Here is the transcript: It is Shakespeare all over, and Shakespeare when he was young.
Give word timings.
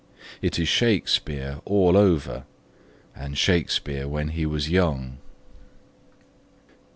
It 0.41 0.57
is 0.57 0.67
Shakespeare 0.67 1.61
all 1.63 1.95
over, 1.95 2.45
and 3.15 3.37
Shakespeare 3.37 4.07
when 4.07 4.29
he 4.29 4.47
was 4.47 4.67
young. 4.67 5.19